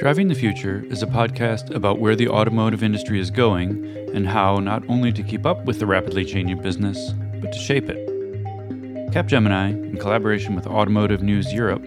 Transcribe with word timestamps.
Driving 0.00 0.28
the 0.28 0.34
Future 0.34 0.82
is 0.88 1.02
a 1.02 1.06
podcast 1.06 1.74
about 1.74 2.00
where 2.00 2.16
the 2.16 2.30
automotive 2.30 2.82
industry 2.82 3.20
is 3.20 3.30
going 3.30 3.84
and 4.14 4.26
how 4.26 4.58
not 4.58 4.82
only 4.88 5.12
to 5.12 5.22
keep 5.22 5.44
up 5.44 5.66
with 5.66 5.78
the 5.78 5.84
rapidly 5.84 6.24
changing 6.24 6.62
business, 6.62 7.12
but 7.38 7.52
to 7.52 7.58
shape 7.58 7.90
it. 7.90 8.08
Capgemini, 9.12 9.72
in 9.90 9.98
collaboration 9.98 10.54
with 10.54 10.66
Automotive 10.66 11.22
News 11.22 11.52
Europe, 11.52 11.82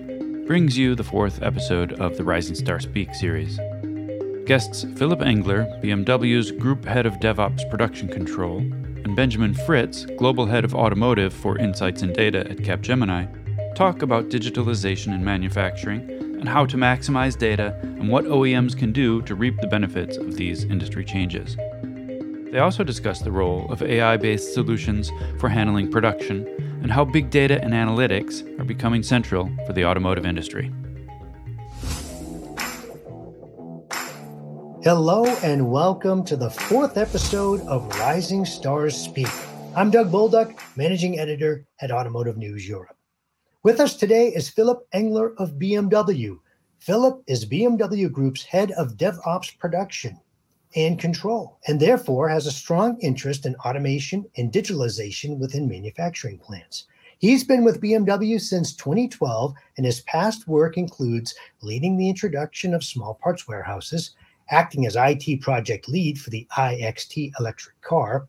brings 0.45 0.77
you 0.77 0.94
the 0.94 1.04
fourth 1.04 1.41
episode 1.41 1.94
of 1.94 2.16
the 2.16 2.23
Rising 2.23 2.54
Star 2.54 2.80
Speak 2.80 3.16
series. 3.16 3.59
Guests 4.45 4.86
Philipp 4.95 5.23
Engler, 5.23 5.66
BMW's 5.82 6.52
Group 6.52 6.86
Head 6.86 7.07
of 7.07 7.16
DevOps 7.16 7.68
Production 7.71 8.09
Control, 8.09 8.59
and 8.59 9.16
Benjamin 9.16 9.55
Fritz, 9.55 10.05
Global 10.20 10.45
Head 10.45 10.66
of 10.66 10.75
Automotive 10.75 11.34
for 11.34 11.57
Insights 11.57 12.04
and 12.04 12.14
Data 12.14 12.41
at 12.41 12.57
Capgemini, 12.57 13.73
talk 13.73 14.04
about 14.04 14.30
digitalization 14.30 15.16
in 15.16 15.25
manufacturing 15.25 16.23
how 16.47 16.65
to 16.65 16.77
maximize 16.77 17.38
data 17.38 17.77
and 17.81 18.09
what 18.09 18.25
OEMs 18.25 18.77
can 18.77 18.91
do 18.91 19.21
to 19.23 19.35
reap 19.35 19.59
the 19.61 19.67
benefits 19.67 20.17
of 20.17 20.35
these 20.35 20.63
industry 20.63 21.05
changes. 21.05 21.55
They 22.52 22.59
also 22.59 22.83
discuss 22.83 23.19
the 23.19 23.31
role 23.31 23.71
of 23.71 23.81
AI 23.81 24.17
based 24.17 24.53
solutions 24.53 25.11
for 25.39 25.49
handling 25.49 25.91
production 25.91 26.47
and 26.83 26.91
how 26.91 27.05
big 27.05 27.29
data 27.29 27.59
and 27.63 27.73
analytics 27.73 28.43
are 28.59 28.63
becoming 28.63 29.03
central 29.03 29.49
for 29.66 29.73
the 29.73 29.85
automotive 29.85 30.25
industry. 30.25 30.71
Hello, 34.83 35.25
and 35.44 35.71
welcome 35.71 36.25
to 36.25 36.35
the 36.35 36.49
fourth 36.49 36.97
episode 36.97 37.61
of 37.61 37.88
Rising 37.97 38.44
Stars 38.44 38.97
Speak. 38.97 39.30
I'm 39.77 39.89
Doug 39.89 40.11
Bolduc, 40.11 40.59
Managing 40.75 41.17
Editor 41.17 41.66
at 41.80 41.89
Automotive 41.89 42.38
News 42.38 42.67
Europe. 42.67 42.97
With 43.63 43.80
us 43.80 43.95
today 43.95 44.27
is 44.27 44.49
Philipp 44.49 44.80
Engler 44.91 45.34
of 45.38 45.53
BMW. 45.53 46.38
Philipp 46.80 47.23
is 47.28 47.45
BMW 47.45 48.11
Group's 48.11 48.44
head 48.44 48.72
of 48.72 48.97
DevOps 48.97 49.58
production 49.58 50.19
and 50.75 51.00
control, 51.00 51.59
and 51.66 51.80
therefore 51.80 52.28
has 52.28 52.45
a 52.45 52.52
strong 52.52 53.00
interest 53.00 53.45
in 53.45 53.56
automation 53.66 54.25
and 54.36 54.52
digitalization 54.52 55.39
within 55.39 55.69
manufacturing 55.69 56.39
plants. 56.39 56.88
He's 57.19 57.45
been 57.45 57.64
with 57.64 57.80
BMW 57.80 58.38
since 58.41 58.75
2012, 58.75 59.53
and 59.78 59.86
his 59.86 60.02
past 60.02 60.45
work 60.45 60.75
includes 60.75 61.34
leading 61.61 61.95
the 61.95 62.09
introduction 62.09 62.73
of 62.73 62.84
small 62.84 63.14
parts 63.14 63.47
warehouses, 63.47 64.14
acting 64.50 64.86
as 64.86 64.97
IT 65.00 65.39
project 65.39 65.88
lead 65.88 66.19
for 66.19 66.31
the 66.31 66.45
iXT 66.58 67.31
electric 67.39 67.80
car, 67.80 68.28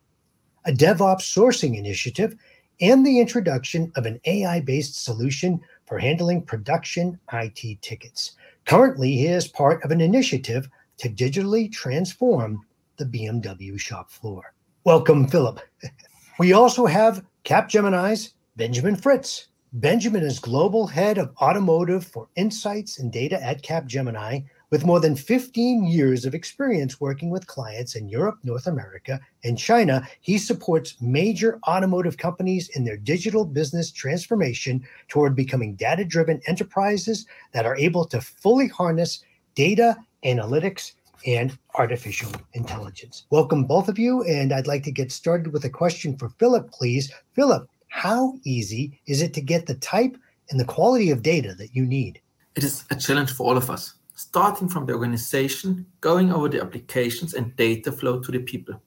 a 0.64 0.70
DevOps 0.70 1.22
sourcing 1.22 1.76
initiative, 1.76 2.36
and 2.80 3.06
the 3.06 3.20
introduction 3.20 3.92
of 3.96 4.06
an 4.06 4.20
AI 4.24 4.60
based 4.60 5.04
solution 5.04 5.60
for 5.86 5.98
handling 5.98 6.42
production 6.42 7.18
IT 7.32 7.82
tickets. 7.82 8.32
Currently, 8.64 9.12
he 9.12 9.26
is 9.26 9.48
part 9.48 9.82
of 9.84 9.90
an 9.90 10.00
initiative 10.00 10.68
to 10.98 11.08
digitally 11.08 11.70
transform 11.70 12.64
the 12.96 13.04
BMW 13.04 13.78
shop 13.78 14.10
floor. 14.10 14.54
Welcome, 14.84 15.28
Philipp. 15.28 15.60
We 16.36 16.52
also 16.52 16.84
have 16.86 17.24
Capgemini's 17.44 18.34
Benjamin 18.56 18.96
Fritz. 18.96 19.46
Benjamin 19.72 20.24
is 20.24 20.40
global 20.40 20.88
head 20.88 21.16
of 21.16 21.32
automotive 21.40 22.04
for 22.04 22.28
insights 22.34 22.98
and 22.98 23.12
data 23.12 23.40
at 23.40 23.62
Capgemini 23.62 24.44
with 24.74 24.84
more 24.84 24.98
than 24.98 25.14
15 25.14 25.84
years 25.84 26.24
of 26.24 26.34
experience 26.34 27.00
working 27.00 27.30
with 27.30 27.46
clients 27.46 27.94
in 27.94 28.08
Europe, 28.08 28.40
North 28.42 28.66
America, 28.66 29.20
and 29.44 29.56
China, 29.56 30.04
he 30.20 30.36
supports 30.36 31.00
major 31.00 31.60
automotive 31.68 32.16
companies 32.16 32.68
in 32.70 32.84
their 32.84 32.96
digital 32.96 33.44
business 33.44 33.92
transformation 33.92 34.84
toward 35.06 35.36
becoming 35.36 35.76
data 35.76 36.04
driven 36.04 36.40
enterprises 36.48 37.24
that 37.52 37.64
are 37.64 37.76
able 37.76 38.04
to 38.04 38.20
fully 38.20 38.66
harness 38.66 39.22
data, 39.54 39.96
analytics, 40.24 40.94
and 41.24 41.56
artificial 41.76 42.32
intelligence. 42.54 43.26
Welcome, 43.30 43.66
both 43.66 43.88
of 43.88 43.96
you. 43.96 44.24
And 44.24 44.52
I'd 44.52 44.66
like 44.66 44.82
to 44.82 44.90
get 44.90 45.12
started 45.12 45.52
with 45.52 45.64
a 45.64 45.70
question 45.70 46.18
for 46.18 46.30
Philipp, 46.30 46.72
please. 46.72 47.12
Philipp, 47.34 47.68
how 47.90 48.34
easy 48.42 49.00
is 49.06 49.22
it 49.22 49.34
to 49.34 49.40
get 49.40 49.66
the 49.66 49.76
type 49.76 50.16
and 50.50 50.58
the 50.58 50.64
quality 50.64 51.12
of 51.12 51.22
data 51.22 51.54
that 51.58 51.76
you 51.76 51.86
need? 51.86 52.20
It 52.56 52.64
is 52.64 52.84
a 52.90 52.96
challenge 52.96 53.30
for 53.30 53.46
all 53.46 53.56
of 53.56 53.70
us 53.70 53.94
starting 54.14 54.68
from 54.68 54.86
the 54.86 54.92
organization, 54.92 55.86
going 56.00 56.32
over 56.32 56.48
the 56.48 56.60
applications 56.60 57.34
and 57.34 57.54
data 57.56 57.90
flow 57.90 58.20
to 58.20 58.32
the 58.32 58.38
people. 58.38 58.80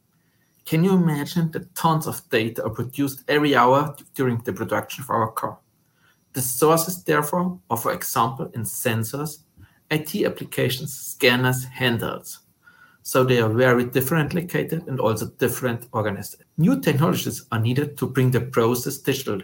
Can 0.65 0.83
you 0.83 0.93
imagine 0.93 1.51
that 1.51 1.73
tons 1.75 2.07
of 2.07 2.27
data 2.29 2.63
are 2.63 2.69
produced 2.69 3.23
every 3.27 3.55
hour 3.55 3.95
during 4.15 4.39
the 4.39 4.53
production 4.53 5.03
of 5.03 5.09
our 5.09 5.31
car? 5.31 5.57
The 6.33 6.41
sources, 6.41 7.03
therefore, 7.03 7.59
are, 7.69 7.77
for 7.77 7.93
example, 7.93 8.51
in 8.53 8.63
sensors, 8.63 9.39
IT 9.89 10.25
applications, 10.25 10.93
scanners, 10.93 11.65
handhelds. 11.65 12.39
So 13.03 13.23
they 13.23 13.39
are 13.39 13.49
very 13.49 13.85
different 13.85 14.33
located 14.33 14.85
and 14.87 14.99
also 14.99 15.27
different 15.27 15.87
organized. 15.93 16.43
New 16.57 16.81
technologies 16.81 17.45
are 17.53 17.59
needed 17.59 17.97
to 17.97 18.07
bring 18.07 18.31
the 18.31 18.41
process 18.41 18.97
digital, 18.97 19.39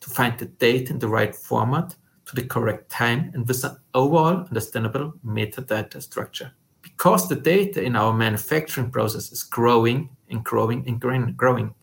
to 0.00 0.10
find 0.10 0.38
the 0.38 0.46
data 0.46 0.94
in 0.94 0.98
the 0.98 1.08
right 1.08 1.36
format, 1.36 1.94
to 2.26 2.34
the 2.34 2.44
correct 2.44 2.90
time 2.90 3.30
and 3.34 3.46
with 3.46 3.64
an 3.64 3.76
overall 3.94 4.46
understandable 4.46 5.14
metadata 5.24 6.02
structure. 6.02 6.52
Because 6.82 7.28
the 7.28 7.36
data 7.36 7.82
in 7.82 7.96
our 7.96 8.12
manufacturing 8.12 8.90
process 8.90 9.32
is 9.32 9.42
growing 9.42 10.10
and 10.30 10.44
growing 10.44 10.84
and 10.86 11.00
growing 11.00 11.74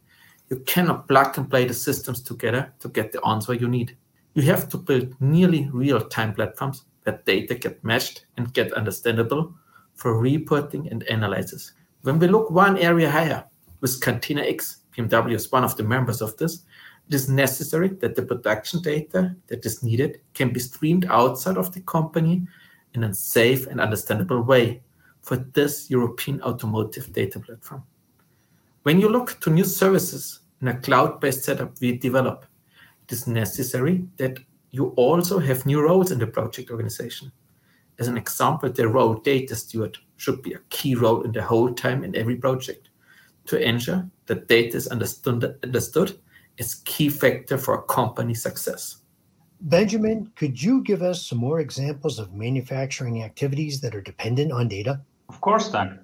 you 0.53 0.59
cannot 0.65 1.07
plug 1.07 1.37
and 1.37 1.49
play 1.49 1.65
the 1.65 1.73
systems 1.73 2.21
together 2.21 2.71
to 2.79 2.87
get 2.89 3.11
the 3.11 3.25
answer 3.25 3.55
you 3.55 3.67
need. 3.67 3.97
You 4.35 4.43
have 4.43 4.69
to 4.69 4.77
build 4.77 5.19
nearly 5.19 5.69
real-time 5.73 6.35
platforms 6.35 6.85
where 7.03 7.19
data 7.25 7.55
get 7.55 7.83
matched 7.83 8.25
and 8.37 8.53
get 8.53 8.73
understandable 8.73 9.53
for 9.95 10.19
reporting 10.19 10.89
and 10.89 11.01
analysis. 11.03 11.73
When 12.03 12.19
we 12.19 12.27
look 12.27 12.51
one 12.51 12.77
area 12.77 13.09
higher 13.09 13.43
with 13.81 13.99
Catena 13.99 14.43
X, 14.43 14.77
BMW 14.95 15.33
is 15.33 15.51
one 15.51 15.63
of 15.63 15.75
the 15.75 15.83
members 15.83 16.21
of 16.21 16.37
this, 16.37 16.63
it 17.07 17.13
is 17.13 17.29
necessary 17.29 17.89
that 17.89 18.15
the 18.15 18.21
production 18.21 18.81
data 18.81 19.35
that 19.47 19.65
is 19.65 19.83
needed 19.83 20.21
can 20.33 20.53
be 20.53 20.59
streamed 20.59 21.05
outside 21.09 21.57
of 21.57 21.71
the 21.73 21.81
company 21.81 22.47
in 22.93 23.03
a 23.03 23.13
safe 23.13 23.67
and 23.67 23.81
understandable 23.81 24.41
way 24.41 24.81
for 25.21 25.37
this 25.37 25.89
European 25.89 26.41
automotive 26.41 27.11
data 27.11 27.39
platform. 27.39 27.83
When 28.83 28.99
you 28.99 29.09
look 29.09 29.39
to 29.41 29.49
new 29.49 29.63
services 29.63 30.41
in 30.61 30.67
a 30.67 30.79
cloud-based 30.79 31.43
setup 31.43 31.79
we 31.79 31.97
develop, 31.97 32.45
it 33.07 33.13
is 33.13 33.27
necessary 33.27 34.05
that 34.17 34.39
you 34.71 34.87
also 34.95 35.39
have 35.39 35.65
new 35.65 35.81
roles 35.81 36.11
in 36.11 36.19
the 36.19 36.27
project 36.27 36.71
organization. 36.71 37.31
As 37.99 38.07
an 38.07 38.17
example, 38.17 38.69
the 38.71 38.87
role 38.87 39.15
data 39.15 39.55
steward 39.55 39.97
should 40.17 40.41
be 40.41 40.53
a 40.53 40.59
key 40.69 40.95
role 40.95 41.21
in 41.21 41.31
the 41.31 41.43
whole 41.43 41.73
time 41.73 42.03
in 42.03 42.15
every 42.15 42.35
project 42.35 42.89
to 43.45 43.61
ensure 43.61 44.09
that 44.25 44.47
data 44.47 44.77
is 44.77 44.87
understood, 44.87 45.57
understood 45.63 46.17
is 46.57 46.75
key 46.85 47.09
factor 47.09 47.57
for 47.57 47.73
a 47.75 47.81
company 47.83 48.33
success. 48.33 48.97
Benjamin, 49.61 50.31
could 50.35 50.61
you 50.61 50.81
give 50.83 51.01
us 51.01 51.25
some 51.25 51.37
more 51.37 51.59
examples 51.61 52.19
of 52.19 52.33
manufacturing 52.33 53.23
activities 53.23 53.79
that 53.81 53.95
are 53.95 54.01
dependent 54.01 54.51
on 54.51 54.67
data? 54.67 54.99
Of 55.29 55.39
course, 55.39 55.69
Doug. 55.69 55.97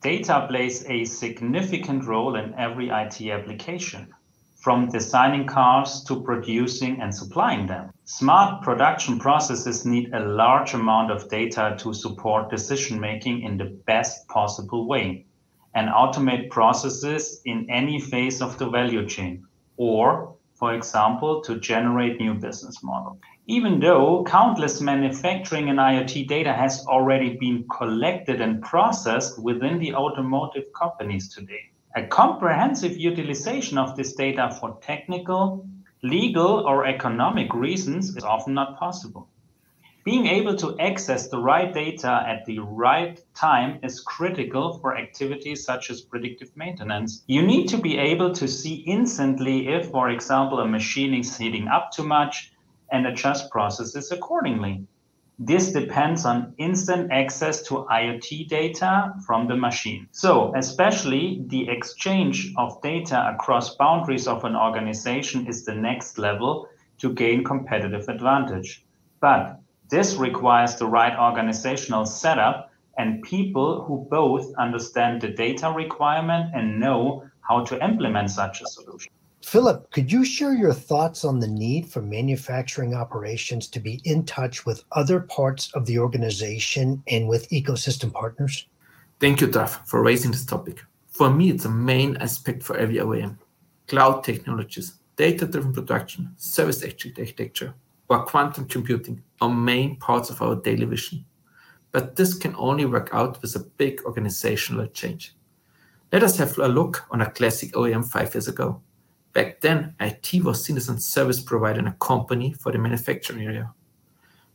Data 0.00 0.46
plays 0.48 0.86
a 0.86 1.04
significant 1.04 2.04
role 2.04 2.36
in 2.36 2.54
every 2.54 2.88
IT 2.88 3.20
application, 3.20 4.14
from 4.60 4.88
designing 4.90 5.44
cars 5.44 6.04
to 6.04 6.22
producing 6.22 7.00
and 7.00 7.12
supplying 7.12 7.66
them. 7.66 7.90
Smart 8.04 8.62
production 8.62 9.18
processes 9.18 9.84
need 9.84 10.14
a 10.14 10.20
large 10.20 10.72
amount 10.72 11.10
of 11.10 11.28
data 11.28 11.74
to 11.80 11.92
support 11.92 12.48
decision 12.48 13.00
making 13.00 13.42
in 13.42 13.56
the 13.56 13.76
best 13.86 14.28
possible 14.28 14.86
way 14.86 15.26
and 15.74 15.88
automate 15.88 16.48
processes 16.50 17.40
in 17.44 17.68
any 17.68 18.00
phase 18.00 18.40
of 18.40 18.56
the 18.58 18.68
value 18.68 19.06
chain 19.06 19.44
or, 19.78 20.34
for 20.54 20.74
example, 20.74 21.40
to 21.40 21.58
generate 21.58 22.20
new 22.20 22.34
business 22.34 22.82
models. 22.82 23.16
Even 23.46 23.80
though 23.80 24.24
countless 24.24 24.82
manufacturing 24.82 25.70
and 25.70 25.78
IoT 25.78 26.28
data 26.28 26.52
has 26.52 26.84
already 26.86 27.38
been 27.38 27.64
collected 27.78 28.42
and 28.42 28.60
processed 28.60 29.42
within 29.42 29.78
the 29.78 29.94
automotive 29.94 30.64
companies 30.78 31.32
today. 31.34 31.70
A 31.96 32.06
comprehensive 32.06 32.98
utilization 32.98 33.78
of 33.78 33.96
this 33.96 34.12
data 34.12 34.54
for 34.60 34.78
technical, 34.82 35.66
legal, 36.02 36.66
or 36.66 36.84
economic 36.84 37.54
reasons 37.54 38.14
is 38.14 38.24
often 38.24 38.52
not 38.52 38.78
possible. 38.78 39.30
Being 40.08 40.26
able 40.28 40.56
to 40.56 40.74
access 40.78 41.28
the 41.28 41.38
right 41.38 41.70
data 41.70 42.24
at 42.26 42.46
the 42.46 42.60
right 42.60 43.22
time 43.34 43.78
is 43.82 44.00
critical 44.00 44.78
for 44.78 44.96
activities 44.96 45.66
such 45.66 45.90
as 45.90 46.00
predictive 46.00 46.50
maintenance. 46.56 47.24
You 47.26 47.42
need 47.42 47.68
to 47.68 47.76
be 47.76 47.98
able 47.98 48.32
to 48.32 48.48
see 48.48 48.76
instantly 48.86 49.68
if, 49.68 49.90
for 49.90 50.08
example, 50.08 50.60
a 50.60 50.66
machine 50.66 51.12
is 51.12 51.36
heating 51.36 51.68
up 51.68 51.92
too 51.92 52.04
much 52.04 52.54
and 52.90 53.06
adjust 53.06 53.50
processes 53.50 54.10
accordingly. 54.10 54.86
This 55.38 55.72
depends 55.72 56.24
on 56.24 56.54
instant 56.56 57.12
access 57.12 57.60
to 57.64 57.86
IoT 57.92 58.48
data 58.48 59.12
from 59.26 59.46
the 59.46 59.56
machine. 59.56 60.08
So, 60.12 60.54
especially 60.56 61.44
the 61.48 61.68
exchange 61.68 62.54
of 62.56 62.80
data 62.80 63.28
across 63.34 63.76
boundaries 63.76 64.26
of 64.26 64.46
an 64.46 64.56
organization 64.56 65.46
is 65.46 65.66
the 65.66 65.74
next 65.74 66.16
level 66.16 66.66
to 66.96 67.12
gain 67.12 67.44
competitive 67.44 68.08
advantage. 68.08 68.86
But 69.20 69.60
This 69.88 70.16
requires 70.16 70.76
the 70.76 70.86
right 70.86 71.18
organizational 71.18 72.04
setup 72.04 72.70
and 72.98 73.22
people 73.22 73.84
who 73.84 74.06
both 74.10 74.52
understand 74.56 75.22
the 75.22 75.28
data 75.28 75.70
requirement 75.70 76.50
and 76.54 76.78
know 76.78 77.24
how 77.40 77.64
to 77.64 77.82
implement 77.82 78.30
such 78.30 78.60
a 78.60 78.66
solution. 78.66 79.10
Philipp, 79.42 79.90
could 79.92 80.12
you 80.12 80.24
share 80.24 80.52
your 80.52 80.74
thoughts 80.74 81.24
on 81.24 81.40
the 81.40 81.48
need 81.48 81.88
for 81.88 82.02
manufacturing 82.02 82.92
operations 82.92 83.66
to 83.68 83.80
be 83.80 84.00
in 84.04 84.26
touch 84.26 84.66
with 84.66 84.84
other 84.92 85.20
parts 85.20 85.72
of 85.72 85.86
the 85.86 85.98
organization 85.98 87.02
and 87.06 87.26
with 87.26 87.48
ecosystem 87.48 88.12
partners? 88.12 88.66
Thank 89.20 89.40
you, 89.40 89.46
Duff, 89.46 89.88
for 89.88 90.02
raising 90.02 90.32
this 90.32 90.44
topic. 90.44 90.84
For 91.08 91.30
me, 91.30 91.50
it's 91.50 91.64
a 91.64 91.70
main 91.70 92.16
aspect 92.18 92.62
for 92.62 92.76
every 92.76 92.96
OEM. 92.96 93.38
Cloud 93.86 94.22
technologies, 94.22 94.94
data 95.16 95.46
driven 95.46 95.72
production, 95.72 96.34
service 96.36 96.84
architecture, 96.84 97.74
or 98.08 98.24
quantum 98.24 98.66
computing 98.66 99.22
are 99.40 99.50
main 99.50 99.96
parts 99.96 100.30
of 100.30 100.40
our 100.42 100.56
daily 100.56 100.86
vision. 100.86 101.24
But 101.92 102.16
this 102.16 102.34
can 102.34 102.54
only 102.56 102.84
work 102.84 103.10
out 103.12 103.40
with 103.40 103.54
a 103.56 103.60
big 103.60 104.02
organizational 104.04 104.86
change. 104.88 105.34
Let 106.12 106.22
us 106.22 106.38
have 106.38 106.56
a 106.58 106.68
look 106.68 107.06
on 107.10 107.20
a 107.20 107.30
classic 107.30 107.72
OEM 107.72 108.04
five 108.04 108.34
years 108.34 108.48
ago. 108.48 108.80
Back 109.32 109.60
then, 109.60 109.94
IT 110.00 110.42
was 110.42 110.64
seen 110.64 110.76
as 110.76 110.88
a 110.88 110.98
service 110.98 111.40
provider 111.40 111.78
in 111.78 111.86
a 111.86 111.92
company 111.94 112.52
for 112.54 112.72
the 112.72 112.78
manufacturing 112.78 113.46
area. 113.46 113.72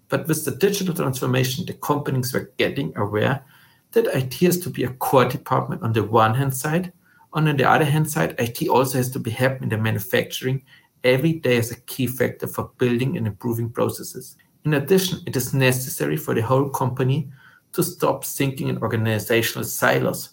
But 0.09 0.27
with 0.27 0.45
the 0.45 0.51
digital 0.51 0.94
transformation, 0.94 1.65
the 1.65 1.73
companies 1.73 2.33
were 2.33 2.51
getting 2.57 2.95
aware 2.97 3.45
that 3.91 4.07
IT 4.07 4.33
has 4.35 4.57
to 4.59 4.69
be 4.69 4.83
a 4.83 4.89
core 4.89 5.25
department 5.25 5.83
on 5.83 5.94
the 5.94 6.03
one 6.03 6.35
hand 6.35 6.55
side, 6.55 6.91
and 7.33 7.47
on 7.47 7.57
the 7.57 7.69
other 7.69 7.85
hand 7.85 8.09
side, 8.09 8.35
IT 8.39 8.67
also 8.67 8.97
has 8.97 9.09
to 9.11 9.19
be 9.19 9.31
helping 9.31 9.69
the 9.69 9.77
manufacturing 9.77 10.63
every 11.03 11.33
day 11.33 11.57
as 11.57 11.71
a 11.71 11.79
key 11.81 12.07
factor 12.07 12.47
for 12.47 12.71
building 12.77 13.17
and 13.17 13.27
improving 13.27 13.69
processes. 13.69 14.38
In 14.65 14.75
addition, 14.75 15.19
it 15.25 15.35
is 15.35 15.53
necessary 15.53 16.17
for 16.17 16.33
the 16.33 16.41
whole 16.41 16.69
company 16.69 17.29
to 17.73 17.83
stop 17.83 18.23
thinking 18.23 18.69
in 18.69 18.77
organizational 18.77 19.65
silos 19.65 20.29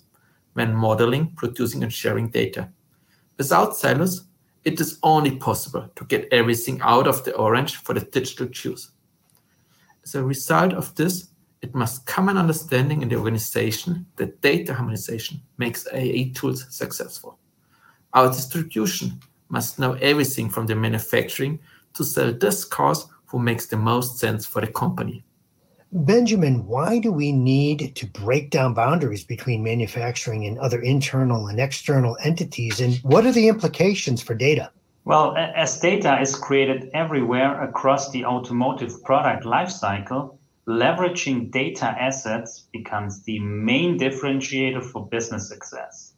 when 0.53 0.75
modeling, 0.75 1.33
producing, 1.37 1.83
and 1.83 1.93
sharing 1.93 2.29
data. 2.29 2.69
Without 3.39 3.77
silos, 3.77 4.25
it 4.65 4.81
is 4.81 4.99
only 5.03 5.37
possible 5.37 5.89
to 5.97 6.05
get 6.05 6.29
everything 6.33 6.81
out 6.83 7.07
of 7.07 7.25
the 7.25 7.35
orange 7.35 7.77
for 7.77 7.95
the 7.95 8.01
digital 8.01 8.47
juice. 8.47 8.91
As 10.05 10.15
a 10.15 10.23
result 10.23 10.73
of 10.75 10.95
this, 10.95 11.29
it 11.63 11.75
must 11.75 12.07
come 12.07 12.29
an 12.29 12.37
understanding 12.37 13.03
in 13.03 13.09
the 13.09 13.17
organization 13.17 14.07
that 14.17 14.41
data 14.41 14.75
harmonization 14.75 15.41
makes 15.59 15.87
AI 15.93 16.33
tools 16.35 16.67
successful. 16.71 17.39
Our 18.13 18.29
distribution 18.29 19.21
must 19.51 19.79
know 19.79 19.93
everything 19.95 20.49
from 20.49 20.67
the 20.67 20.75
manufacturing 20.75 21.59
to 21.95 22.05
sell 22.05 22.33
this 22.33 22.65
cars 22.65 23.07
who 23.27 23.39
makes 23.39 23.67
the 23.67 23.77
most 23.77 24.19
sense 24.19 24.47
for 24.47 24.61
the 24.61 24.67
company. 24.67 25.25
Benjamin, 25.93 26.67
why 26.67 27.01
do 27.01 27.11
we 27.11 27.33
need 27.33 27.97
to 27.97 28.07
break 28.07 28.51
down 28.51 28.75
boundaries 28.75 29.25
between 29.25 29.65
manufacturing 29.65 30.47
and 30.47 30.57
other 30.59 30.81
internal 30.81 31.49
and 31.49 31.59
external 31.59 32.17
entities? 32.23 32.81
And 32.81 32.97
what 32.99 33.27
are 33.27 33.33
the 33.33 33.49
implications 33.49 34.23
for 34.23 34.35
data? 34.35 34.71
Well, 35.05 35.37
as 35.37 35.81
data 35.81 36.21
is 36.21 36.37
created 36.37 36.91
everywhere 36.95 37.61
across 37.63 38.13
the 38.13 38.25
automotive 38.25 39.03
product 39.03 39.45
lifecycle, 39.45 40.39
leveraging 40.69 41.51
data 41.51 41.87
assets 41.87 42.67
becomes 42.73 43.25
the 43.25 43.41
main 43.41 43.99
differentiator 43.99 44.85
for 44.85 45.09
business 45.09 45.49
success. 45.49 46.10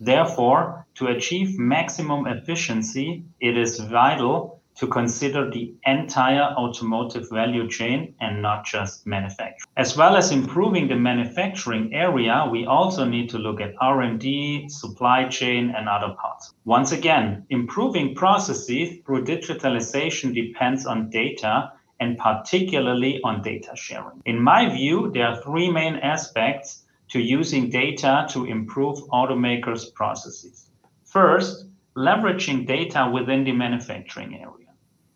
Therefore, 0.00 0.86
to 0.94 1.08
achieve 1.08 1.58
maximum 1.58 2.26
efficiency, 2.26 3.24
it 3.40 3.56
is 3.56 3.80
vital 3.80 4.58
to 4.78 4.86
consider 4.86 5.50
the 5.50 5.74
entire 5.86 6.54
automotive 6.56 7.28
value 7.30 7.68
chain 7.68 8.14
and 8.20 8.40
not 8.40 8.64
just 8.64 9.04
manufacturing. 9.06 9.68
As 9.76 9.96
well 9.96 10.16
as 10.16 10.30
improving 10.30 10.86
the 10.86 10.94
manufacturing 10.94 11.92
area, 11.92 12.48
we 12.50 12.64
also 12.64 13.04
need 13.04 13.28
to 13.30 13.38
look 13.38 13.60
at 13.60 13.74
R&D, 13.80 14.68
supply 14.68 15.24
chain, 15.28 15.74
and 15.76 15.88
other 15.88 16.14
parts. 16.14 16.54
Once 16.64 16.92
again, 16.92 17.44
improving 17.50 18.14
processes 18.14 18.98
through 19.04 19.24
digitalization 19.24 20.32
depends 20.32 20.86
on 20.86 21.10
data 21.10 21.72
and 21.98 22.16
particularly 22.16 23.20
on 23.24 23.42
data 23.42 23.74
sharing. 23.74 24.22
In 24.26 24.40
my 24.40 24.68
view, 24.68 25.10
there 25.12 25.26
are 25.26 25.42
three 25.42 25.68
main 25.68 25.96
aspects 25.96 26.84
to 27.10 27.20
using 27.20 27.70
data 27.70 28.26
to 28.30 28.44
improve 28.44 28.98
automakers' 29.08 29.92
processes. 29.94 30.70
First, 31.04 31.66
leveraging 31.96 32.66
data 32.66 33.10
within 33.12 33.44
the 33.44 33.52
manufacturing 33.52 34.34
area. 34.34 34.68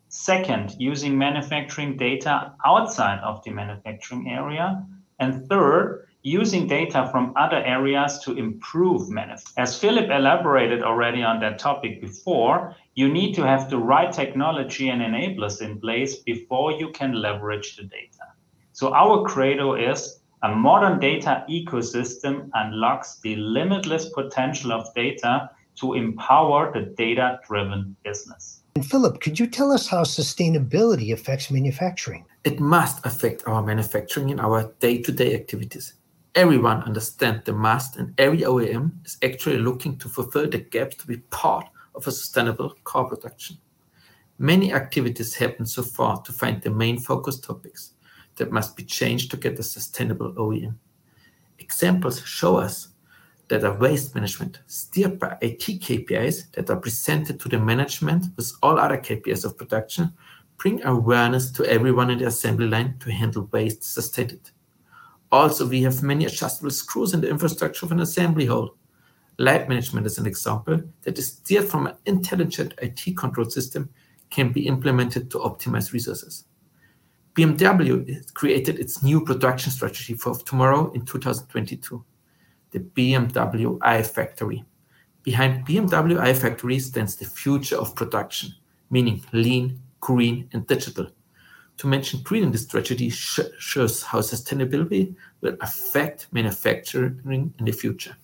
Second, 0.09 0.75
using 0.77 1.17
manufacturing 1.17 1.97
data 1.97 2.53
outside 2.65 3.19
of 3.19 3.43
the 3.43 3.51
manufacturing 3.51 4.29
area. 4.29 4.85
And 5.19 5.47
third, 5.47 6.07
using 6.23 6.67
data 6.67 7.09
from 7.11 7.33
other 7.35 7.57
areas 7.57 8.19
to 8.19 8.37
improve 8.37 9.09
manufacturing. 9.09 9.63
As 9.63 9.79
Philipp 9.79 10.09
elaborated 10.09 10.83
already 10.83 11.21
on 11.23 11.39
that 11.41 11.59
topic 11.59 11.99
before, 11.99 12.75
you 12.95 13.09
need 13.09 13.33
to 13.35 13.45
have 13.45 13.69
the 13.69 13.77
right 13.77 14.11
technology 14.11 14.89
and 14.89 15.01
enablers 15.01 15.61
in 15.61 15.79
place 15.79 16.17
before 16.17 16.71
you 16.71 16.89
can 16.89 17.13
leverage 17.13 17.75
the 17.75 17.83
data. 17.83 18.25
So 18.71 18.93
our 18.93 19.23
credo 19.23 19.75
is 19.75 20.19
a 20.43 20.53
modern 20.53 20.99
data 20.99 21.45
ecosystem 21.49 22.49
unlocks 22.53 23.19
the 23.23 23.37
limitless 23.37 24.09
potential 24.09 24.73
of 24.73 24.93
data 24.93 25.49
to 25.75 25.93
empower 25.93 26.71
the 26.73 26.93
data-driven 26.97 27.95
business. 28.03 28.59
And 28.75 28.85
Philipp, 28.85 29.21
could 29.21 29.39
you 29.39 29.47
tell 29.47 29.71
us 29.71 29.87
how 29.87 30.03
sustainability 30.03 31.13
affects 31.13 31.49
manufacturing? 31.49 32.25
It 32.43 32.59
must 32.59 33.05
affect 33.05 33.47
our 33.47 33.63
manufacturing 33.63 34.31
and 34.31 34.41
our 34.41 34.73
day 34.79 35.01
to 35.03 35.11
day 35.13 35.33
activities. 35.33 35.93
Everyone 36.35 36.83
understands 36.83 37.43
the 37.45 37.53
must, 37.53 37.95
and 37.95 38.13
every 38.17 38.39
OEM 38.39 39.05
is 39.05 39.17
actually 39.23 39.59
looking 39.59 39.97
to 39.99 40.09
fulfill 40.09 40.49
the 40.49 40.57
gaps 40.57 40.97
to 40.97 41.07
be 41.07 41.17
part 41.17 41.67
of 41.95 42.05
a 42.05 42.11
sustainable 42.11 42.73
car 42.83 43.05
production. 43.05 43.57
Many 44.39 44.73
activities 44.73 45.35
happen 45.35 45.65
so 45.65 45.83
far 45.83 46.21
to 46.23 46.33
find 46.33 46.61
the 46.61 46.71
main 46.71 46.99
focus 46.99 47.39
topics 47.39 47.92
that 48.35 48.51
must 48.51 48.75
be 48.75 48.83
changed 48.83 49.31
to 49.31 49.37
get 49.37 49.59
a 49.59 49.63
sustainable 49.63 50.33
OEM. 50.33 50.75
Examples 51.59 52.21
show 52.25 52.57
us 52.57 52.89
that 53.47 53.63
are 53.63 53.77
waste 53.77 54.15
management, 54.15 54.59
steered 54.67 55.19
by 55.19 55.37
IT 55.41 55.59
KPIs 55.59 56.51
that 56.53 56.69
are 56.69 56.77
presented 56.77 57.39
to 57.39 57.49
the 57.49 57.59
management 57.59 58.25
with 58.35 58.51
all 58.63 58.79
other 58.79 58.97
KPIs 58.97 59.45
of 59.45 59.57
production, 59.57 60.13
bring 60.57 60.83
awareness 60.83 61.51
to 61.51 61.65
everyone 61.65 62.09
in 62.09 62.19
the 62.19 62.27
assembly 62.27 62.67
line 62.67 62.97
to 62.99 63.11
handle 63.11 63.49
waste 63.51 63.83
sustained. 63.83 64.51
Also, 65.31 65.67
we 65.67 65.81
have 65.81 66.03
many 66.03 66.25
adjustable 66.25 66.71
screws 66.71 67.13
in 67.13 67.21
the 67.21 67.29
infrastructure 67.29 67.85
of 67.85 67.91
an 67.91 67.99
assembly 67.99 68.45
hall. 68.45 68.75
Light 69.39 69.67
management 69.67 70.05
is 70.05 70.19
an 70.19 70.27
example 70.27 70.81
that 71.01 71.17
is 71.17 71.27
steered 71.27 71.67
from 71.67 71.87
an 71.87 71.95
intelligent 72.05 72.75
IT 72.81 73.17
control 73.17 73.49
system 73.49 73.89
can 74.29 74.51
be 74.51 74.67
implemented 74.67 75.31
to 75.31 75.39
optimize 75.39 75.91
resources. 75.91 76.45
BMW 77.35 78.33
created 78.33 78.79
its 78.79 79.01
new 79.01 79.21
production 79.21 79.71
strategy 79.71 80.13
for 80.13 80.35
tomorrow 80.35 80.91
in 80.91 81.05
2022 81.05 82.03
the 82.73 82.79
BMW 82.79 83.77
iFactory. 83.79 84.65
Behind 85.23 85.65
BMW 85.65 86.17
iFactory 86.17 86.81
stands 86.81 87.15
the 87.15 87.25
future 87.25 87.77
of 87.77 87.95
production, 87.95 88.49
meaning 88.89 89.23
lean, 89.31 89.79
green, 90.01 90.49
and 90.51 90.67
digital. 90.67 91.07
To 91.77 91.87
mention 91.87 92.21
green 92.21 92.43
in 92.43 92.51
this 92.51 92.63
strategy 92.63 93.09
sh 93.09 93.39
shows 93.57 94.03
how 94.03 94.19
sustainability 94.19 95.15
will 95.41 95.55
affect 95.61 96.27
manufacturing 96.31 97.53
in 97.57 97.65
the 97.65 97.71
future. 97.71 98.15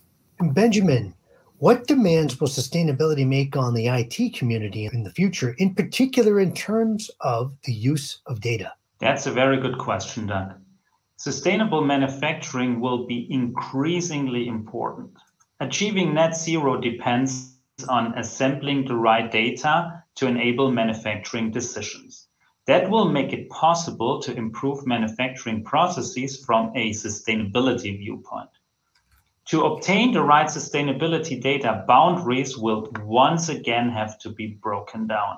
Benjamin, 0.54 1.14
what 1.58 1.88
demands 1.88 2.40
will 2.40 2.48
sustainability 2.48 3.26
make 3.26 3.56
on 3.56 3.74
the 3.74 3.88
IT 3.88 4.34
community 4.36 4.90
in 4.92 5.04
the 5.04 5.12
future, 5.12 5.56
in 5.58 5.74
particular 5.74 6.40
in 6.40 6.54
terms 6.54 7.10
of 7.22 7.54
the 7.64 7.74
use 7.74 8.22
of 8.28 8.40
data? 8.40 8.74
That's 9.00 9.26
a 9.26 9.32
very 9.32 9.60
good 9.62 9.78
question, 9.78 10.28
Doug. 10.28 10.56
Sustainable 11.16 11.84
manufacturing 11.84 12.82
will 12.82 13.06
be 13.06 13.28
increasingly 13.30 14.48
important. 14.48 15.12
Achieving 15.60 16.14
net 16.14 16.36
zero 16.36 16.80
depends 16.80 17.58
on 17.88 18.18
assembling 18.18 18.86
the 18.86 18.96
right 18.96 19.32
data 19.32 20.04
to 20.16 20.28
enable 20.28 20.72
manufacturing 20.72 21.52
decisions. 21.52 22.28
That 22.68 22.90
will 22.90 23.10
make 23.10 23.34
it 23.34 23.50
possible 23.50 24.22
to 24.22 24.36
improve 24.36 24.86
manufacturing 24.86 25.64
processes 25.64 26.44
from 26.46 26.72
a 26.76 26.92
sustainability 26.92 27.98
viewpoint. 27.98 28.50
To 29.48 29.64
obtain 29.64 30.12
the 30.12 30.22
right 30.22 30.48
sustainability 30.48 31.42
data, 31.42 31.84
boundaries 31.88 32.58
will 32.58 32.88
once 33.02 33.50
again 33.50 33.90
have 33.90 34.20
to 34.20 34.30
be 34.30 34.60
broken 34.62 35.08
down. 35.08 35.38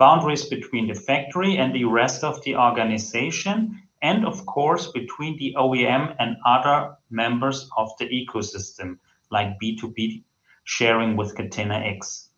Boundaries 0.00 0.46
between 0.46 0.88
the 0.88 0.94
factory 0.94 1.58
and 1.58 1.74
the 1.74 1.84
rest 1.84 2.24
of 2.24 2.42
the 2.42 2.56
organization 2.56 3.80
and 4.00 4.24
of 4.24 4.46
course 4.46 4.90
between 4.92 5.36
the 5.36 5.54
OEM 5.58 6.16
and 6.18 6.36
other 6.46 6.96
members 7.10 7.68
of 7.76 7.90
the 7.98 8.06
ecosystem, 8.06 8.98
like 9.30 9.60
B2B 9.62 10.24
sharing 10.64 11.16
with 11.16 11.34
Catena-X. 11.34 12.30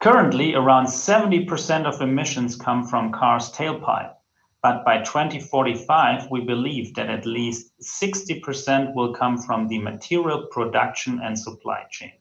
Currently, 0.00 0.54
around 0.54 0.86
70% 0.86 1.84
of 1.84 2.00
emissions 2.00 2.56
come 2.56 2.86
from 2.86 3.12
cars' 3.12 3.50
tailpipe. 3.50 4.14
But 4.62 4.84
by 4.86 5.02
2045, 5.02 6.30
we 6.30 6.40
believe 6.40 6.94
that 6.94 7.10
at 7.10 7.26
least 7.26 7.72
60% 7.80 8.94
will 8.94 9.14
come 9.14 9.36
from 9.36 9.68
the 9.68 9.78
material 9.78 10.46
production 10.50 11.20
and 11.22 11.38
supply 11.38 11.84
chain. 11.90 12.12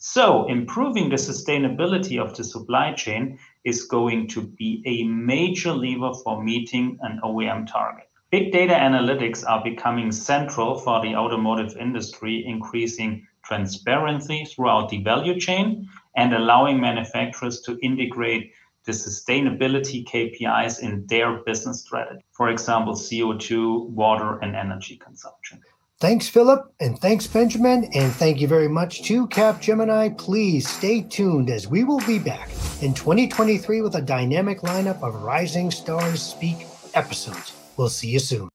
So, 0.00 0.46
improving 0.46 1.08
the 1.08 1.16
sustainability 1.16 2.22
of 2.22 2.36
the 2.36 2.44
supply 2.44 2.92
chain 2.92 3.38
is 3.68 3.84
going 3.84 4.26
to 4.28 4.40
be 4.42 4.82
a 4.86 5.04
major 5.04 5.72
lever 5.72 6.12
for 6.24 6.42
meeting 6.42 6.98
an 7.02 7.20
OEM 7.22 7.70
target. 7.70 8.08
Big 8.30 8.52
data 8.52 8.74
analytics 8.74 9.44
are 9.46 9.62
becoming 9.62 10.10
central 10.10 10.78
for 10.78 11.00
the 11.02 11.14
automotive 11.14 11.76
industry, 11.76 12.44
increasing 12.46 13.26
transparency 13.44 14.44
throughout 14.44 14.88
the 14.88 15.02
value 15.02 15.38
chain 15.38 15.88
and 16.16 16.34
allowing 16.34 16.80
manufacturers 16.80 17.60
to 17.62 17.78
integrate 17.80 18.52
the 18.84 18.92
sustainability 18.92 20.04
KPIs 20.06 20.80
in 20.80 21.06
their 21.06 21.42
business 21.44 21.82
strategy. 21.82 22.24
For 22.32 22.48
example, 22.48 22.94
CO2, 22.94 23.88
water, 23.90 24.38
and 24.38 24.56
energy 24.56 24.96
consumption. 24.96 25.60
Thanks, 26.00 26.28
Philipp, 26.28 26.60
and 26.78 26.96
thanks, 26.96 27.26
Benjamin, 27.26 27.90
and 27.92 28.12
thank 28.12 28.40
you 28.40 28.46
very 28.46 28.68
much 28.68 29.02
to 29.02 29.26
Capgemini. 29.26 30.16
Please 30.16 30.68
stay 30.68 31.02
tuned 31.02 31.50
as 31.50 31.66
we 31.66 31.82
will 31.82 31.98
be 32.06 32.20
back 32.20 32.50
in 32.80 32.94
2023 32.94 33.82
with 33.82 33.96
a 33.96 34.00
dynamic 34.00 34.60
lineup 34.60 35.02
of 35.02 35.24
Rising 35.24 35.72
Stars 35.72 36.22
Speak 36.22 36.68
episodes. 36.94 37.52
We'll 37.76 37.88
see 37.88 38.10
you 38.10 38.20
soon. 38.20 38.48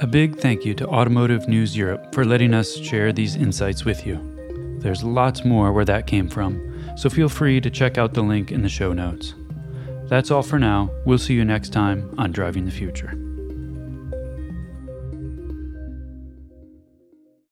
A 0.00 0.06
big 0.06 0.38
thank 0.38 0.66
you 0.66 0.74
to 0.74 0.86
Automotive 0.88 1.48
News 1.48 1.74
Europe 1.74 2.14
for 2.14 2.26
letting 2.26 2.52
us 2.52 2.76
share 2.76 3.14
these 3.14 3.36
insights 3.36 3.86
with 3.86 4.06
you. 4.06 4.18
There's 4.80 5.02
lots 5.02 5.42
more 5.42 5.72
where 5.72 5.86
that 5.86 6.06
came 6.06 6.28
from, 6.28 6.96
so 6.98 7.08
feel 7.08 7.30
free 7.30 7.62
to 7.62 7.70
check 7.70 7.96
out 7.96 8.12
the 8.12 8.22
link 8.22 8.52
in 8.52 8.60
the 8.60 8.68
show 8.68 8.92
notes. 8.92 9.32
That's 10.04 10.30
all 10.30 10.42
for 10.42 10.58
now. 10.58 10.90
We'll 11.06 11.16
see 11.16 11.32
you 11.32 11.46
next 11.46 11.70
time 11.70 12.14
on 12.18 12.30
Driving 12.30 12.66
the 12.66 12.70
Future. 12.70 13.29